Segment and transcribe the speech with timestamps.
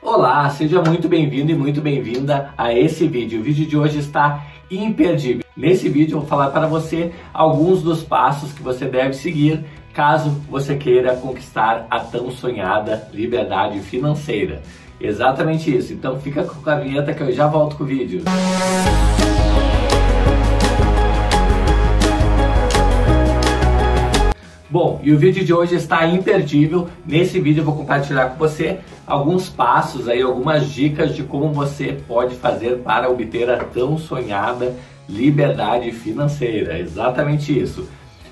[0.00, 3.40] Olá, seja muito bem-vindo e muito bem-vinda a esse vídeo.
[3.40, 5.42] O vídeo de hoje está imperdível.
[5.56, 10.30] Nesse vídeo eu vou falar para você alguns dos passos que você deve seguir caso
[10.48, 14.62] você queira conquistar a tão sonhada liberdade financeira.
[15.00, 15.92] Exatamente isso.
[15.92, 18.22] Então fica com a vinheta que eu já volto com o vídeo.
[24.80, 26.88] Bom, e o vídeo de hoje está imperdível.
[27.04, 31.98] Nesse vídeo eu vou compartilhar com você alguns passos aí, algumas dicas de como você
[32.06, 34.76] pode fazer para obter a tão sonhada
[35.08, 36.78] liberdade financeira.
[36.78, 37.88] Exatamente isso.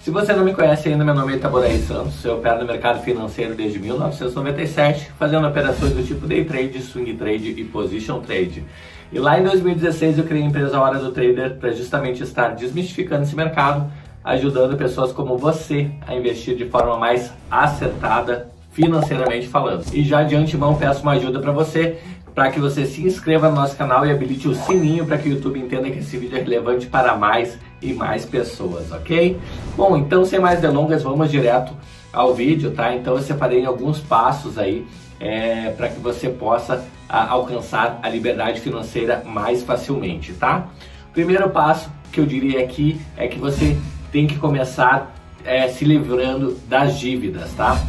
[0.00, 3.02] Se você não me conhece ainda, meu nome é Itaboraí Santos, eu opero no mercado
[3.02, 8.64] financeiro desde 1997, fazendo operações do tipo day trade, swing trade e position trade.
[9.12, 13.24] E lá em 2016 eu criei a empresa Hora do Trader para justamente estar desmistificando
[13.24, 13.92] esse mercado
[14.24, 19.84] ajudando pessoas como você a investir de forma mais acertada financeiramente falando.
[19.92, 21.98] E já de antemão peço uma ajuda para você,
[22.34, 25.32] para que você se inscreva no nosso canal e habilite o sininho para que o
[25.32, 29.38] YouTube entenda que esse vídeo é relevante para mais e mais pessoas, ok?
[29.76, 31.72] Bom, então sem mais delongas, vamos direto
[32.12, 32.94] ao vídeo, tá?
[32.94, 34.86] Então eu separei alguns passos aí
[35.18, 40.68] é, para que você possa a, alcançar a liberdade financeira mais facilmente, tá?
[41.12, 43.76] Primeiro passo que eu diria aqui é que você
[44.12, 47.80] tem que começar é, se livrando das dívidas, tá?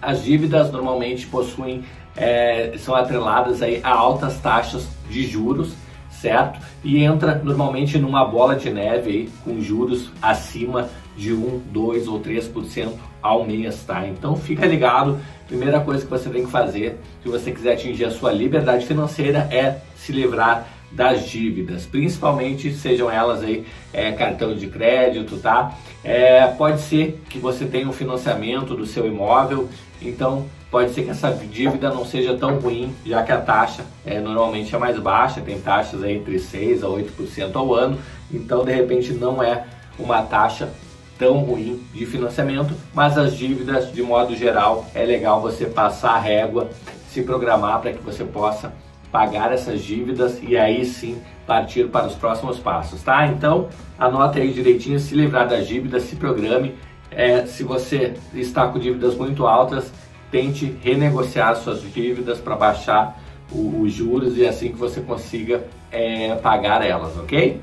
[0.00, 1.84] As dívidas normalmente possuem,
[2.16, 5.74] é, são atreladas aí a altas taxas de juros,
[6.10, 6.60] certo?
[6.84, 12.20] E entra normalmente numa bola de neve aí, com juros acima de 1, 2 ou
[12.20, 14.06] 3% ao mês, tá?
[14.06, 18.10] Então fica ligado, primeira coisa que você tem que fazer se você quiser atingir a
[18.10, 24.66] sua liberdade financeira é se livrar das dívidas, principalmente sejam elas aí é, cartão de
[24.66, 25.76] crédito, tá?
[26.04, 29.68] É, pode ser que você tenha um financiamento do seu imóvel,
[30.00, 34.20] então pode ser que essa dívida não seja tão ruim, já que a taxa é,
[34.20, 37.98] normalmente é mais baixa, tem taxas aí entre 6 a 8% ao ano,
[38.32, 39.64] então de repente não é
[39.98, 40.70] uma taxa
[41.18, 46.18] tão ruim de financiamento, mas as dívidas de modo geral é legal você passar a
[46.18, 46.68] régua,
[47.10, 48.72] se programar para que você possa
[49.12, 53.26] pagar essas dívidas e aí sim partir para os próximos passos, tá?
[53.26, 53.68] Então,
[53.98, 56.74] anote aí direitinho, se livrar das dívidas, se programe.
[57.10, 59.92] É, se você está com dívidas muito altas,
[60.30, 63.20] tente renegociar suas dívidas para baixar
[63.54, 67.60] os juros e assim que você consiga é, pagar elas, ok?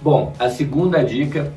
[0.00, 1.52] Bom, a segunda dica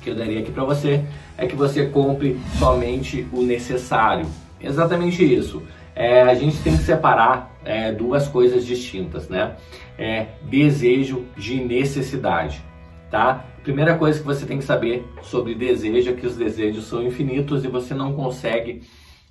[0.00, 1.04] que eu daria aqui para você
[1.36, 4.26] é que você compre somente o necessário.
[4.58, 5.62] Exatamente isso
[5.94, 9.56] é, a gente tem que separar é, duas coisas distintas, né?
[9.98, 12.62] É, desejo de necessidade,
[13.10, 13.44] tá?
[13.62, 17.64] Primeira coisa que você tem que saber sobre desejo é que os desejos são infinitos
[17.64, 18.82] e você não consegue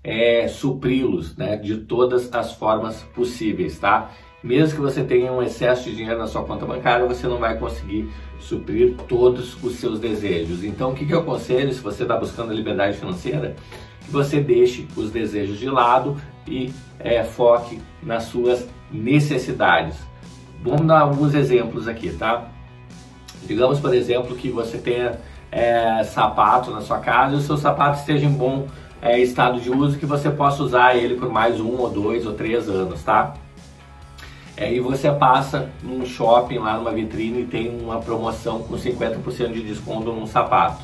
[0.04, 1.58] é, supri-los, né?
[1.58, 4.12] De todas as formas possíveis, tá?
[4.44, 7.60] Mesmo que você tenha um excesso de dinheiro na sua conta bancária, você não vai
[7.60, 8.10] conseguir
[8.40, 10.64] suprir todos os seus desejos.
[10.64, 13.56] Então, o que, que eu aconselho se você está buscando a liberdade financeira?
[14.04, 19.98] Que você deixe os desejos de lado e é, foque nas suas necessidades.
[20.64, 22.48] Vamos dar alguns exemplos aqui, tá?
[23.44, 25.20] Digamos, por exemplo, que você tenha
[25.52, 28.68] é, sapato na sua casa e o seu sapato esteja em bom
[29.02, 32.34] é, estado de uso, que você possa usar ele por mais um ou dois ou
[32.34, 33.34] três anos, tá?
[34.56, 39.54] É, e você passa num shopping lá numa vitrine e tem uma promoção com 50%
[39.54, 40.84] de desconto num sapato,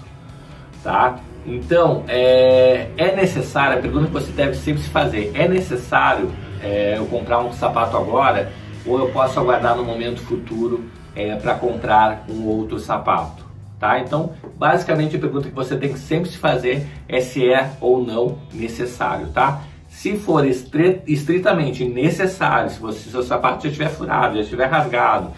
[0.84, 1.20] tá?
[1.48, 6.30] Então, é, é necessário, a pergunta que você deve sempre se fazer, é necessário
[6.62, 8.52] é, eu comprar um sapato agora
[8.86, 10.84] ou eu posso aguardar no momento futuro
[11.16, 13.46] é, para comprar um outro sapato?
[13.80, 14.00] Tá?
[14.00, 18.04] Então, basicamente a pergunta que você tem que sempre se fazer é se é ou
[18.04, 19.62] não necessário, tá?
[19.88, 25.32] Se for estritamente necessário, se, você, se seu sapato já estiver furado, já estiver rasgado,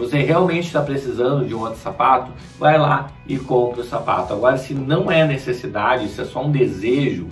[0.00, 4.32] você realmente está precisando de um outro sapato, vai lá e compra o sapato.
[4.32, 7.28] Agora, se não é necessidade, se é só um desejo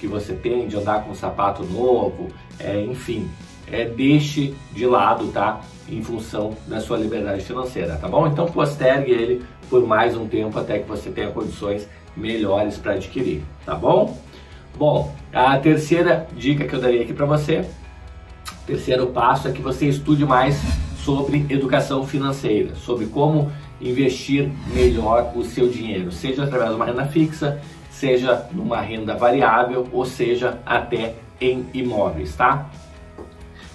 [0.00, 2.28] que você tem de andar com um sapato novo,
[2.58, 3.30] é, enfim,
[3.70, 5.60] é, deixe de lado, tá?
[5.88, 8.26] Em função da sua liberdade financeira, tá bom?
[8.26, 13.44] Então postergue ele por mais um tempo até que você tenha condições melhores para adquirir,
[13.64, 14.18] tá bom?
[14.76, 17.64] Bom, a terceira dica que eu daria aqui para você,
[18.66, 20.60] terceiro passo é que você estude mais
[21.04, 23.50] sobre educação financeira, sobre como
[23.80, 27.60] investir melhor o seu dinheiro, seja através de uma renda fixa,
[27.90, 32.70] seja numa renda variável, ou seja até em imóveis, tá?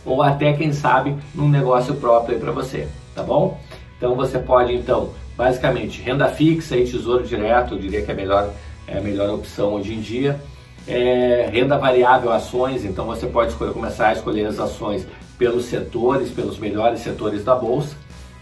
[0.06, 3.60] Ou até quem sabe num negócio próprio para você, tá bom?
[3.98, 8.18] Então você pode então, basicamente, renda fixa e tesouro direto, eu diria que é a
[8.18, 8.54] melhor,
[8.88, 10.40] é a melhor opção hoje em dia.
[10.88, 16.30] é, renda variável, ações, então você pode escolher, começar a escolher as ações pelos setores,
[16.30, 17.96] pelos melhores setores da bolsa,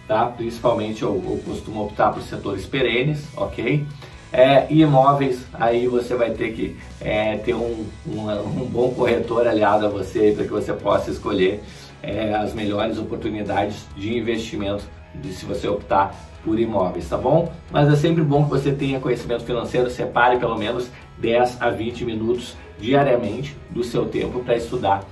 [0.07, 0.25] tá?
[0.25, 3.85] Principalmente eu, eu costumo optar por setores perenes, ok?
[4.31, 9.47] É, e imóveis, aí você vai ter que é, ter um, um, um, bom corretor
[9.47, 11.63] aliado a você para que você possa escolher
[12.01, 17.53] é, as melhores oportunidades de investimento de, se você optar por imóveis, tá bom?
[17.71, 20.89] Mas é sempre bom que você tenha conhecimento financeiro, separe pelo menos
[21.19, 25.03] 10 a 20 minutos diariamente do seu tempo para estudar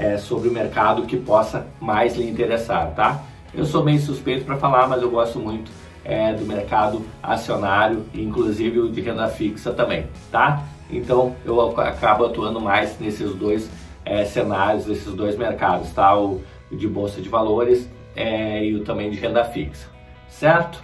[0.00, 3.22] é, sobre o mercado que possa mais lhe interessar, tá?
[3.52, 5.70] Eu sou meio suspeito para falar, mas eu gosto muito
[6.02, 10.64] é, do mercado acionário, inclusive o de renda fixa também, tá?
[10.90, 13.70] Então eu acabo atuando mais nesses dois
[14.04, 16.16] é, cenários, nesses dois mercados, tá?
[16.18, 16.40] O
[16.72, 17.86] de bolsa de valores
[18.16, 19.86] é, e o também de renda fixa,
[20.28, 20.82] certo?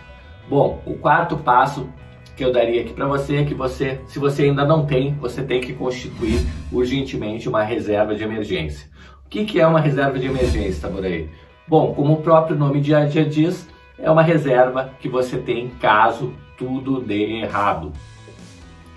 [0.48, 1.88] Bom, o quarto passo
[2.36, 5.42] que eu daria aqui para você é que você, se você ainda não tem, você
[5.42, 8.88] tem que constituir urgentemente uma reserva de emergência.
[9.24, 11.30] O que, que é uma reserva de emergência, Taboraí?
[11.66, 13.66] Bom, como o próprio nome de dia diz,
[13.98, 17.92] é uma reserva que você tem caso tudo dê errado.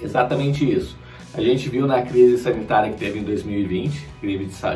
[0.02, 0.98] Exatamente isso.
[1.34, 4.08] A gente viu na crise sanitária que teve em 2020,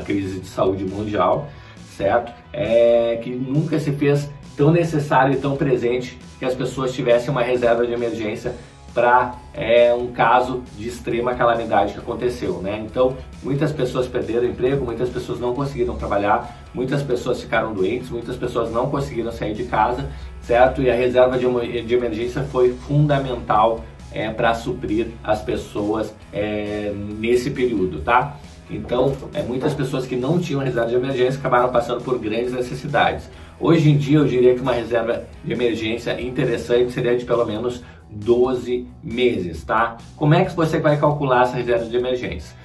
[0.05, 1.49] crise de saúde mundial,
[1.97, 2.31] certo?
[2.51, 7.41] É que nunca se fez tão necessário e tão presente que as pessoas tivessem uma
[7.41, 8.53] reserva de emergência
[8.93, 12.83] para é, um caso de extrema calamidade que aconteceu, né?
[12.85, 18.35] Então, muitas pessoas perderam emprego, muitas pessoas não conseguiram trabalhar, muitas pessoas ficaram doentes, muitas
[18.35, 20.07] pessoas não conseguiram sair de casa,
[20.43, 20.81] certo?
[20.81, 27.49] E a reserva de, de emergência foi fundamental é, para suprir as pessoas é, nesse
[27.49, 28.37] período, tá?
[28.69, 33.29] Então, é, muitas pessoas que não tinham reserva de emergência acabaram passando por grandes necessidades.
[33.63, 37.81] Hoje em dia, eu diria que uma reserva de emergência interessante seria de pelo menos
[38.11, 39.95] 12 meses, tá?
[40.17, 42.57] Como é que você vai calcular essa reserva de emergência?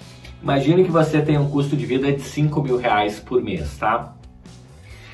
[0.42, 4.12] Imagine que você tem um custo de vida de 5 mil reais por mês, tá?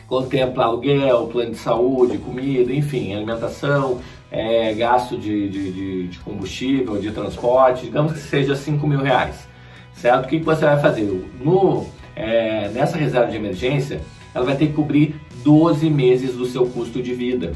[0.06, 4.00] Contempla aluguel, plano de saúde, comida, enfim, alimentação,
[4.30, 9.46] é, gasto de, de, de, combustível, de transporte, digamos que seja 5 mil reais,
[9.92, 10.24] certo?
[10.24, 11.02] O que, que você vai fazer?
[11.38, 11.86] No,
[12.16, 14.00] é, nessa reserva de emergência,
[14.34, 15.14] ela vai ter que cobrir
[15.44, 17.52] 12 meses do seu custo de vida.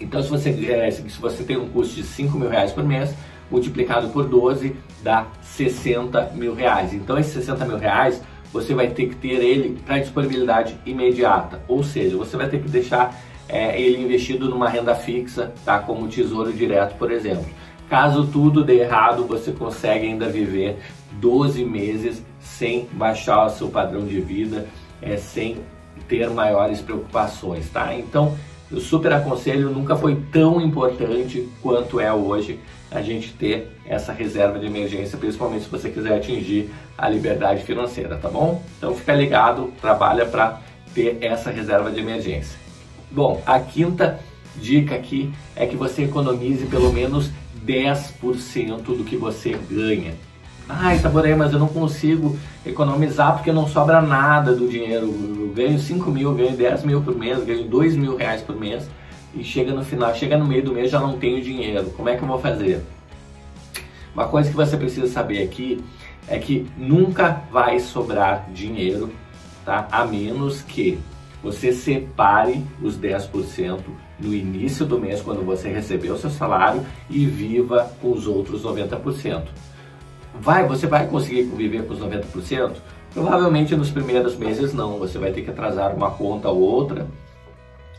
[0.00, 3.14] Então, se você, é, se você tem um custo de 5 mil reais por mês,
[3.50, 6.94] multiplicado por 12 dá 60 mil reais.
[6.94, 8.22] Então, esses 60 mil reais
[8.52, 12.68] você vai ter que ter ele para disponibilidade imediata, ou seja, você vai ter que
[12.68, 13.18] deixar
[13.48, 15.78] é, ele investido numa renda fixa, tá?
[15.78, 17.46] como tesouro direto, por exemplo.
[17.88, 20.78] Caso tudo dê errado, você consegue ainda viver
[21.12, 24.66] 12 meses sem baixar o seu padrão de vida,
[25.00, 25.58] é, sem
[26.08, 27.94] ter maiores preocupações, tá?
[27.94, 28.36] Então,
[28.70, 32.58] eu super aconselho, nunca foi tão importante quanto é hoje
[32.90, 38.16] a gente ter essa reserva de emergência, principalmente se você quiser atingir a liberdade financeira,
[38.16, 38.62] tá bom?
[38.78, 40.60] Então fica ligado, trabalha para
[40.94, 42.58] ter essa reserva de emergência.
[43.10, 44.20] Bom, a quinta
[44.56, 47.30] dica aqui é que você economize pelo menos
[47.66, 50.14] 10% do que você ganha.
[50.80, 55.06] Ai, Taboré, mas eu não consigo economizar porque não sobra nada do dinheiro.
[55.06, 58.88] Eu ganho 5 mil, ganho 10 mil por mês, ganho 2 mil reais por mês
[59.34, 61.90] e chega no final, chega no meio do mês já não tenho dinheiro.
[61.96, 62.82] Como é que eu vou fazer?
[64.14, 65.82] Uma coisa que você precisa saber aqui
[66.26, 69.10] é que nunca vai sobrar dinheiro,
[69.64, 69.88] tá?
[69.90, 70.98] A menos que
[71.42, 73.80] você separe os 10%
[74.20, 78.62] no início do mês, quando você recebeu o seu salário, e viva com os outros
[78.62, 79.42] 90%.
[80.34, 82.76] Vai, você vai conseguir viver com os 90%?
[83.12, 87.06] Provavelmente nos primeiros meses não, você vai ter que atrasar uma conta ou outra,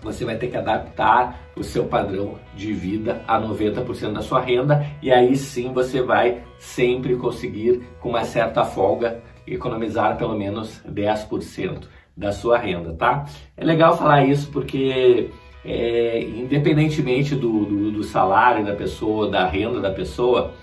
[0.01, 4.85] você vai ter que adaptar o seu padrão de vida a 90% da sua renda
[5.01, 11.83] e aí sim você vai sempre conseguir, com uma certa folga, economizar pelo menos 10%
[12.15, 13.25] da sua renda, tá?
[13.55, 15.29] É legal falar isso porque
[15.63, 20.53] é, independentemente do, do, do salário da pessoa, da renda da pessoa,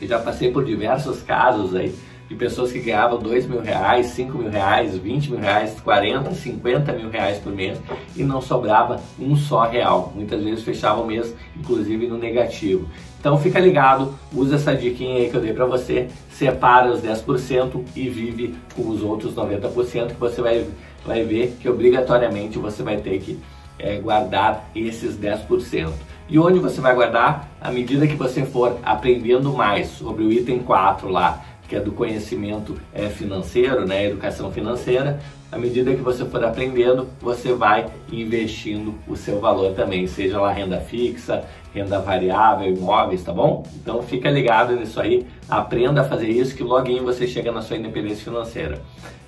[0.00, 1.94] eu já passei por diversos casos aí
[2.28, 6.92] de pessoas que ganhavam 2 mil reais, 5 mil reais, 20 mil reais, 40, 50
[6.92, 7.78] mil reais por mês
[8.14, 10.12] e não sobrava um só real.
[10.14, 12.86] Muitas vezes fechava o mês, inclusive no negativo.
[13.18, 17.82] Então fica ligado, usa essa diquinha aí que eu dei para você, separa os 10%
[17.96, 20.66] e vive com os outros 90% que você vai,
[21.04, 23.40] vai ver que obrigatoriamente você vai ter que
[23.78, 25.90] é, guardar esses 10%.
[26.30, 27.48] E onde você vai guardar?
[27.58, 31.90] À medida que você for aprendendo mais sobre o item 4 lá, que é do
[31.92, 35.20] conhecimento é, financeiro, né, educação financeira,
[35.50, 40.52] à medida que você for aprendendo, você vai investindo o seu valor também, seja lá
[40.52, 41.44] renda fixa,
[41.74, 43.66] renda variável, imóveis, tá bom?
[43.76, 47.78] Então fica ligado nisso aí, aprenda a fazer isso que logo você chega na sua
[47.78, 48.82] independência financeira,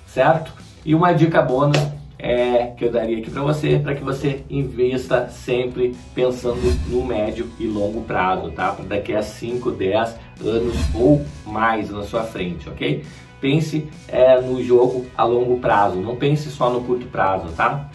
[0.05, 0.53] certo?
[0.85, 1.79] E uma dica bônus
[2.21, 7.49] é, que eu daria aqui para você, para que você investa sempre pensando no médio
[7.59, 8.71] e longo prazo, tá?
[8.71, 13.03] Para daqui a 5, 10 anos ou mais na sua frente, ok?
[13.41, 17.89] Pense é, no jogo a longo prazo, não pense só no curto prazo, tá?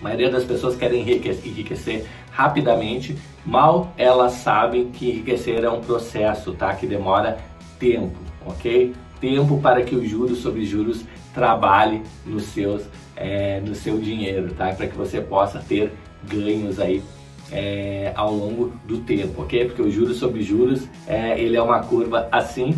[0.00, 6.54] A maioria das pessoas querem enriquecer, rapidamente, mal elas sabem que enriquecer é um processo,
[6.54, 6.74] tá?
[6.74, 7.38] Que demora
[7.78, 8.94] tempo, ok?
[9.20, 12.84] Tempo para que os juros sobre juros trabalhe nos seus
[13.16, 14.72] é, seu dinheiro, tá?
[14.72, 15.92] Para que você possa ter
[16.24, 17.02] ganhos aí
[17.52, 19.66] é, ao longo do tempo, ok?
[19.66, 22.74] Porque o juros sobre juros, é, ele é uma curva assim,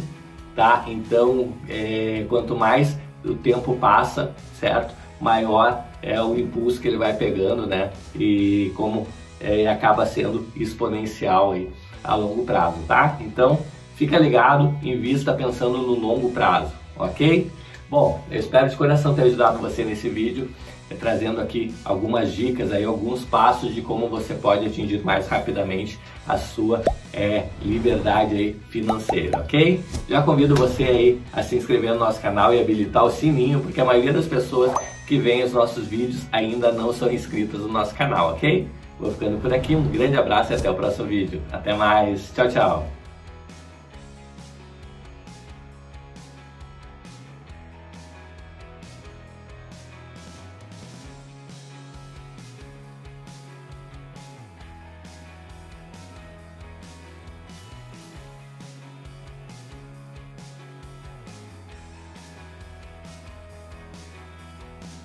[0.54, 0.84] tá?
[0.86, 4.94] Então, é, quanto mais o tempo passa, certo?
[5.20, 7.90] Maior é o impulso que ele vai pegando, né?
[8.14, 9.06] E como
[9.40, 11.70] é, acaba sendo exponencial aí
[12.02, 13.18] a longo prazo, tá?
[13.20, 13.58] Então,
[13.94, 17.50] fica ligado, invista pensando no longo prazo, ok?
[17.88, 20.50] Bom, eu espero de coração ter ajudado você nesse vídeo,
[20.98, 26.36] trazendo aqui algumas dicas, aí, alguns passos de como você pode atingir mais rapidamente a
[26.36, 29.80] sua é, liberdade aí, financeira, ok?
[30.08, 33.80] Já convido você aí a se inscrever no nosso canal e habilitar o sininho, porque
[33.80, 34.72] a maioria das pessoas
[35.06, 38.68] que veem os nossos vídeos ainda não são inscritas no nosso canal, ok?
[38.98, 41.40] Vou ficando por aqui, um grande abraço e até o próximo vídeo.
[41.52, 42.95] Até mais, tchau, tchau!